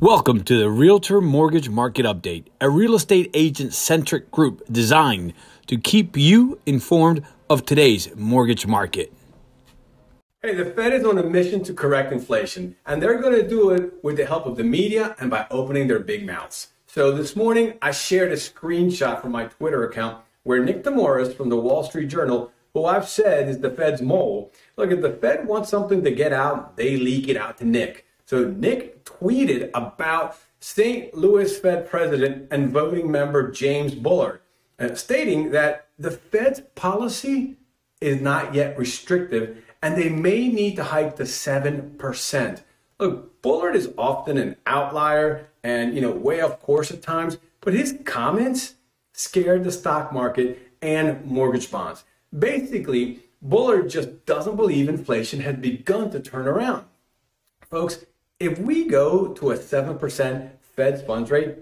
Welcome 0.00 0.44
to 0.44 0.56
the 0.56 0.70
Realtor 0.70 1.20
Mortgage 1.20 1.68
Market 1.68 2.06
Update, 2.06 2.44
a 2.60 2.70
real 2.70 2.94
estate 2.94 3.32
agent 3.34 3.74
centric 3.74 4.30
group 4.30 4.62
designed 4.70 5.34
to 5.66 5.76
keep 5.76 6.16
you 6.16 6.60
informed 6.66 7.24
of 7.50 7.66
today's 7.66 8.14
mortgage 8.14 8.64
market. 8.64 9.12
Hey, 10.40 10.54
the 10.54 10.66
Fed 10.66 10.92
is 10.92 11.04
on 11.04 11.18
a 11.18 11.24
mission 11.24 11.64
to 11.64 11.74
correct 11.74 12.12
inflation, 12.12 12.76
and 12.86 13.02
they're 13.02 13.20
going 13.20 13.42
to 13.42 13.48
do 13.48 13.70
it 13.70 13.94
with 14.04 14.16
the 14.16 14.24
help 14.24 14.46
of 14.46 14.56
the 14.56 14.62
media 14.62 15.16
and 15.18 15.30
by 15.30 15.48
opening 15.50 15.88
their 15.88 15.98
big 15.98 16.24
mouths. 16.24 16.68
So 16.86 17.10
this 17.10 17.34
morning, 17.34 17.76
I 17.82 17.90
shared 17.90 18.30
a 18.30 18.36
screenshot 18.36 19.20
from 19.20 19.32
my 19.32 19.46
Twitter 19.46 19.82
account 19.82 20.22
where 20.44 20.64
Nick 20.64 20.84
Timiraos 20.84 21.36
from 21.36 21.48
the 21.48 21.56
Wall 21.56 21.82
Street 21.82 22.06
Journal, 22.06 22.52
who 22.72 22.84
I've 22.84 23.08
said 23.08 23.48
is 23.48 23.58
the 23.58 23.70
Fed's 23.70 24.00
mole, 24.00 24.52
look, 24.76 24.92
if 24.92 25.00
the 25.00 25.10
Fed 25.10 25.48
wants 25.48 25.70
something 25.70 26.04
to 26.04 26.12
get 26.12 26.32
out, 26.32 26.76
they 26.76 26.96
leak 26.96 27.26
it 27.26 27.36
out 27.36 27.58
to 27.58 27.64
Nick. 27.64 28.04
So 28.28 28.44
Nick 28.44 29.06
tweeted 29.06 29.70
about 29.72 30.36
St. 30.60 31.14
Louis 31.14 31.58
Fed 31.58 31.88
president 31.88 32.48
and 32.50 32.70
voting 32.70 33.10
member 33.10 33.50
James 33.50 33.94
Bullard, 33.94 34.42
uh, 34.78 34.94
stating 34.96 35.50
that 35.52 35.88
the 35.98 36.10
Fed's 36.10 36.60
policy 36.74 37.56
is 38.02 38.20
not 38.20 38.52
yet 38.52 38.78
restrictive 38.78 39.64
and 39.80 39.96
they 39.96 40.10
may 40.10 40.48
need 40.48 40.76
to 40.76 40.84
hike 40.84 41.16
to 41.16 41.22
7%. 41.22 42.62
Look, 43.00 43.40
Bullard 43.40 43.74
is 43.74 43.94
often 43.96 44.36
an 44.36 44.56
outlier 44.66 45.48
and, 45.64 45.94
you 45.94 46.02
know, 46.02 46.10
way 46.10 46.42
off 46.42 46.60
course 46.60 46.90
at 46.90 47.00
times, 47.00 47.38
but 47.62 47.72
his 47.72 47.96
comments 48.04 48.74
scared 49.14 49.64
the 49.64 49.72
stock 49.72 50.12
market 50.12 50.70
and 50.82 51.24
mortgage 51.24 51.70
bonds. 51.70 52.04
Basically, 52.38 53.20
Bullard 53.40 53.88
just 53.88 54.26
doesn't 54.26 54.56
believe 54.56 54.86
inflation 54.86 55.40
has 55.40 55.56
begun 55.56 56.10
to 56.10 56.20
turn 56.20 56.46
around. 56.46 56.84
Folks, 57.70 58.04
if 58.40 58.58
we 58.58 58.84
go 58.84 59.28
to 59.34 59.50
a 59.50 59.58
7% 59.58 60.50
Fed 60.76 61.06
funds 61.06 61.30
rate, 61.30 61.56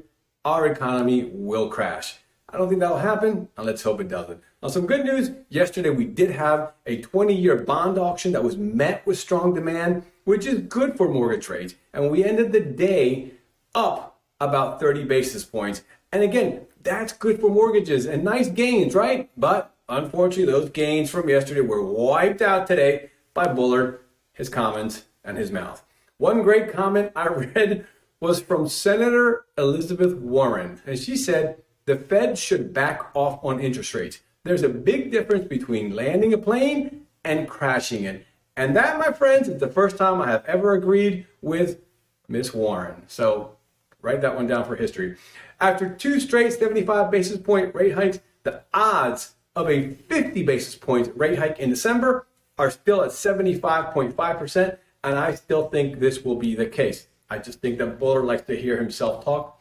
our 0.44 0.66
economy 0.66 1.30
will 1.32 1.68
crash. 1.68 2.18
I 2.48 2.58
don't 2.58 2.68
think 2.68 2.80
that'll 2.80 2.98
happen, 2.98 3.48
and 3.56 3.66
let's 3.66 3.82
hope 3.82 4.00
it 4.00 4.08
doesn't. 4.08 4.40
Now, 4.62 4.68
some 4.68 4.86
good 4.86 5.04
news 5.04 5.30
yesterday, 5.48 5.90
we 5.90 6.04
did 6.04 6.30
have 6.30 6.72
a 6.86 7.00
20 7.00 7.34
year 7.34 7.56
bond 7.56 7.98
auction 7.98 8.32
that 8.32 8.44
was 8.44 8.56
met 8.56 9.04
with 9.06 9.18
strong 9.18 9.54
demand, 9.54 10.04
which 10.24 10.46
is 10.46 10.60
good 10.60 10.96
for 10.96 11.08
mortgage 11.08 11.48
rates. 11.48 11.74
And 11.92 12.10
we 12.10 12.24
ended 12.24 12.52
the 12.52 12.60
day 12.60 13.32
up 13.74 14.20
about 14.38 14.78
30 14.78 15.04
basis 15.04 15.44
points. 15.44 15.82
And 16.12 16.22
again, 16.22 16.66
that's 16.82 17.12
good 17.12 17.40
for 17.40 17.50
mortgages 17.50 18.06
and 18.06 18.22
nice 18.22 18.48
gains, 18.48 18.94
right? 18.94 19.30
But 19.36 19.74
unfortunately, 19.88 20.52
those 20.52 20.70
gains 20.70 21.10
from 21.10 21.28
yesterday 21.28 21.62
were 21.62 21.84
wiped 21.84 22.42
out 22.42 22.66
today 22.66 23.10
by 23.34 23.48
Bullard, 23.48 24.00
his 24.32 24.48
comments, 24.48 25.04
and 25.24 25.36
his 25.36 25.50
mouth. 25.50 25.85
One 26.18 26.42
great 26.42 26.72
comment 26.72 27.12
I 27.14 27.26
read 27.54 27.86
was 28.20 28.40
from 28.40 28.68
Senator 28.68 29.44
Elizabeth 29.58 30.14
Warren, 30.14 30.80
and 30.86 30.98
she 30.98 31.16
said 31.16 31.62
the 31.84 31.96
Fed 31.96 32.38
should 32.38 32.72
back 32.72 33.10
off 33.14 33.38
on 33.44 33.60
interest 33.60 33.94
rates. 33.94 34.20
There's 34.44 34.62
a 34.62 34.68
big 34.68 35.10
difference 35.10 35.46
between 35.46 35.94
landing 35.94 36.32
a 36.32 36.38
plane 36.38 37.06
and 37.24 37.48
crashing 37.48 38.04
it. 38.04 38.24
And 38.56 38.74
that, 38.76 38.98
my 38.98 39.12
friends, 39.12 39.48
is 39.48 39.60
the 39.60 39.68
first 39.68 39.98
time 39.98 40.22
I 40.22 40.30
have 40.30 40.44
ever 40.46 40.72
agreed 40.72 41.26
with 41.42 41.80
Miss 42.28 42.54
Warren. 42.54 43.02
So 43.08 43.56
write 44.00 44.22
that 44.22 44.34
one 44.34 44.46
down 44.46 44.64
for 44.64 44.76
history. 44.76 45.16
After 45.60 45.88
two 45.88 46.20
straight 46.20 46.52
75 46.52 47.10
basis 47.10 47.38
point 47.38 47.74
rate 47.74 47.94
hikes, 47.94 48.20
the 48.44 48.62
odds 48.72 49.34
of 49.54 49.68
a 49.68 49.90
50 49.90 50.42
basis 50.44 50.74
point 50.74 51.12
rate 51.16 51.38
hike 51.38 51.58
in 51.58 51.70
December 51.70 52.26
are 52.58 52.70
still 52.70 53.02
at 53.02 53.10
75.5%. 53.10 54.78
And 55.06 55.16
I 55.16 55.36
still 55.36 55.68
think 55.68 56.00
this 56.00 56.24
will 56.24 56.34
be 56.34 56.56
the 56.56 56.66
case. 56.66 57.06
I 57.30 57.38
just 57.38 57.60
think 57.60 57.78
that 57.78 58.00
Bullard 58.00 58.24
likes 58.24 58.42
to 58.48 58.60
hear 58.60 58.76
himself 58.76 59.24
talk. 59.24 59.56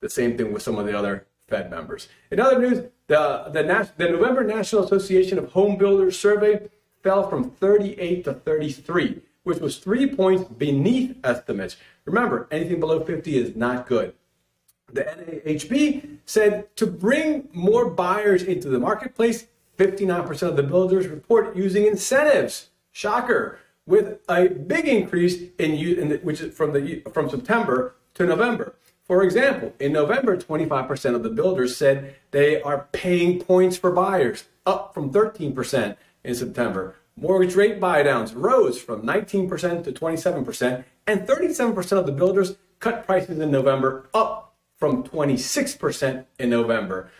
The 0.00 0.08
same 0.08 0.36
thing 0.36 0.52
with 0.52 0.62
some 0.62 0.78
of 0.78 0.86
the 0.86 0.96
other 0.96 1.26
Fed 1.48 1.72
members. 1.72 2.08
In 2.30 2.38
other 2.38 2.60
news, 2.60 2.86
the, 3.08 3.50
the, 3.52 3.90
the 3.96 4.08
November 4.08 4.44
National 4.44 4.84
Association 4.84 5.38
of 5.38 5.50
Home 5.54 5.76
Builders 5.76 6.16
survey 6.16 6.68
fell 7.02 7.28
from 7.28 7.50
38 7.50 8.22
to 8.24 8.32
33, 8.32 9.22
which 9.42 9.58
was 9.58 9.78
three 9.78 10.06
points 10.06 10.44
beneath 10.44 11.16
estimates. 11.24 11.76
Remember, 12.04 12.46
anything 12.52 12.78
below 12.78 13.00
50 13.04 13.36
is 13.36 13.56
not 13.56 13.88
good. 13.88 14.14
The 14.92 15.02
NAHB 15.02 16.18
said 16.26 16.76
to 16.76 16.86
bring 16.86 17.48
more 17.52 17.90
buyers 17.90 18.44
into 18.44 18.68
the 18.68 18.78
marketplace, 18.78 19.48
59% 19.78 20.42
of 20.42 20.54
the 20.54 20.62
builders 20.62 21.08
report 21.08 21.56
using 21.56 21.86
incentives. 21.86 22.70
Shocker 22.92 23.58
with 23.86 24.20
a 24.28 24.48
big 24.48 24.86
increase 24.86 25.42
in, 25.58 25.72
in 25.72 26.08
the, 26.08 26.16
which 26.18 26.40
is 26.40 26.54
from 26.54 26.72
the 26.72 27.02
from 27.12 27.28
September 27.28 27.96
to 28.14 28.24
November. 28.24 28.74
For 29.04 29.24
example, 29.24 29.74
in 29.80 29.92
November, 29.92 30.36
25% 30.36 31.16
of 31.16 31.24
the 31.24 31.30
builders 31.30 31.76
said 31.76 32.14
they 32.30 32.62
are 32.62 32.86
paying 32.92 33.40
points 33.40 33.76
for 33.76 33.90
buyers, 33.90 34.44
up 34.64 34.94
from 34.94 35.12
13% 35.12 35.96
in 36.22 36.34
September. 36.34 36.94
Mortgage 37.16 37.56
rate 37.56 37.80
buydowns 37.80 38.32
rose 38.36 38.80
from 38.80 39.02
19% 39.02 39.82
to 39.82 39.92
27%, 39.92 40.84
and 41.08 41.26
37% 41.26 41.92
of 41.92 42.06
the 42.06 42.12
builders 42.12 42.56
cut 42.78 43.04
prices 43.04 43.40
in 43.40 43.50
November, 43.50 44.08
up 44.14 44.54
from 44.78 45.02
26% 45.02 46.24
in 46.38 46.48
November, 46.48 47.10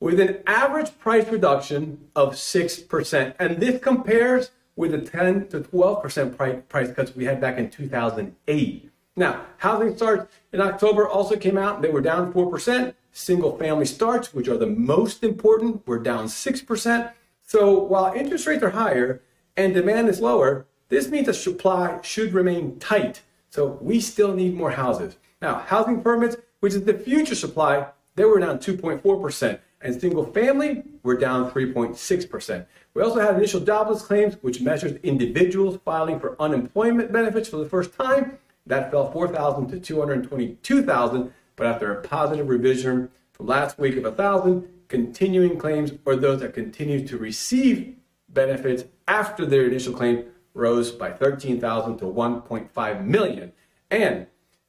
with 0.00 0.18
an 0.18 0.42
average 0.48 0.98
price 0.98 1.28
reduction 1.28 2.08
of 2.16 2.34
6%. 2.34 3.34
And 3.38 3.58
this 3.58 3.80
compares 3.80 4.50
with 4.80 4.92
the 4.92 4.98
10 4.98 5.48
to 5.48 5.60
12% 5.60 6.66
price, 6.68 6.90
cuts 6.92 7.14
we 7.14 7.26
had 7.26 7.38
back 7.38 7.58
in 7.58 7.68
2008. 7.68 8.90
Now, 9.14 9.44
housing 9.58 9.94
starts 9.94 10.34
in 10.54 10.62
October 10.62 11.06
also 11.06 11.36
came 11.36 11.58
out. 11.58 11.82
They 11.82 11.90
were 11.90 12.00
down 12.00 12.32
4%. 12.32 12.94
Single 13.12 13.58
family 13.58 13.84
starts, 13.84 14.32
which 14.32 14.48
are 14.48 14.56
the 14.56 14.66
most 14.66 15.22
important, 15.22 15.86
were 15.86 15.98
down 15.98 16.26
6%. 16.26 17.12
So 17.42 17.78
while 17.78 18.14
interest 18.14 18.46
rates 18.46 18.62
are 18.62 18.70
higher 18.70 19.20
and 19.54 19.74
demand 19.74 20.08
is 20.08 20.20
lower, 20.20 20.66
this 20.88 21.08
means 21.08 21.26
the 21.26 21.34
supply 21.34 22.00
should 22.02 22.32
remain 22.32 22.78
tight. 22.78 23.20
So 23.50 23.78
we 23.82 24.00
still 24.00 24.34
need 24.34 24.54
more 24.54 24.70
houses. 24.70 25.18
Now, 25.42 25.58
housing 25.58 26.00
permits, 26.00 26.36
which 26.60 26.72
is 26.72 26.84
the 26.84 26.94
future 26.94 27.34
supply, 27.34 27.88
they 28.14 28.24
were 28.24 28.40
down 28.40 28.58
2.4%, 28.58 29.60
and 29.80 29.98
single 29.98 30.24
family 30.24 30.82
were 31.02 31.16
down 31.16 31.50
3.6%. 31.50 32.66
We 32.94 33.02
also 33.02 33.20
had 33.20 33.36
initial 33.36 33.60
jobless 33.60 34.02
claims, 34.02 34.36
which 34.42 34.60
measures 34.60 34.98
individuals 35.02 35.78
filing 35.84 36.20
for 36.20 36.40
unemployment 36.40 37.12
benefits 37.12 37.48
for 37.48 37.56
the 37.56 37.68
first 37.68 37.94
time. 37.94 38.38
That 38.66 38.90
fell 38.90 39.10
4,000 39.10 39.68
to 39.68 39.80
222,000, 39.80 41.32
but 41.56 41.66
after 41.66 41.92
a 41.92 42.02
positive 42.02 42.48
revision 42.48 43.10
from 43.32 43.46
last 43.46 43.78
week 43.78 43.96
of 43.96 44.04
1,000, 44.04 44.68
continuing 44.88 45.56
claims 45.56 45.92
or 46.04 46.16
those 46.16 46.40
that 46.40 46.52
continue 46.52 47.06
to 47.06 47.16
receive 47.16 47.96
benefits 48.28 48.84
after 49.08 49.46
their 49.46 49.66
initial 49.66 49.94
claim 49.94 50.24
rose 50.52 50.90
by 50.90 51.10
13,000 51.10 51.98
to 51.98 52.04
1.5 52.04 53.04
million 53.04 53.52
and 53.90 54.26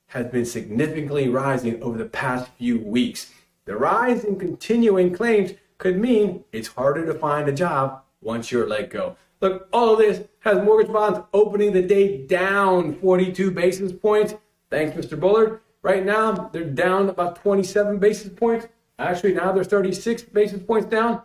has 0.07 0.27
been 0.27 0.45
significantly 0.45 1.29
rising 1.29 1.81
over 1.81 1.97
the 1.97 2.05
past 2.05 2.49
few 2.57 2.79
weeks. 2.79 3.31
The 3.71 3.77
rise 3.77 4.25
in 4.25 4.37
continuing 4.37 5.13
claims 5.13 5.53
could 5.77 5.97
mean 5.97 6.43
it's 6.51 6.67
harder 6.67 7.05
to 7.05 7.13
find 7.13 7.47
a 7.47 7.53
job 7.53 8.01
once 8.19 8.51
you're 8.51 8.67
let 8.67 8.89
go. 8.89 9.15
Look, 9.39 9.69
all 9.71 9.93
of 9.93 9.99
this 9.99 10.27
has 10.39 10.61
mortgage 10.61 10.91
bonds 10.91 11.21
opening 11.33 11.71
the 11.71 11.81
day 11.81 12.17
down 12.27 12.95
42 12.95 13.49
basis 13.51 13.93
points. 13.93 14.33
Thanks, 14.69 14.93
Mr. 14.97 15.17
Bullard. 15.17 15.61
Right 15.83 16.05
now, 16.05 16.49
they're 16.51 16.65
down 16.65 17.07
about 17.07 17.37
27 17.37 17.97
basis 17.97 18.27
points. 18.33 18.67
Actually, 18.99 19.35
now 19.35 19.53
they're 19.53 19.63
36 19.63 20.23
basis 20.23 20.61
points 20.61 20.89
down. 20.89 21.21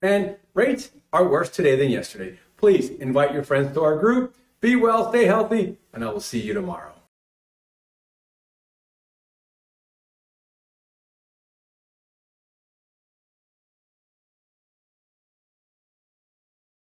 And 0.00 0.36
rates 0.54 0.92
are 1.12 1.26
worse 1.26 1.50
today 1.50 1.74
than 1.74 1.90
yesterday. 1.90 2.38
Please 2.56 2.90
invite 2.90 3.34
your 3.34 3.42
friends 3.42 3.74
to 3.74 3.82
our 3.82 3.98
group. 3.98 4.36
Be 4.60 4.76
well, 4.76 5.10
stay 5.10 5.24
healthy, 5.24 5.76
and 5.92 6.04
I 6.04 6.12
will 6.12 6.20
see 6.20 6.40
you 6.40 6.54
tomorrow. 6.54 6.93